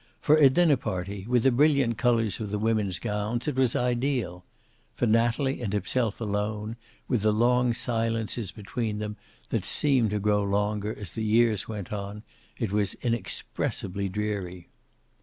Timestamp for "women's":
2.57-2.97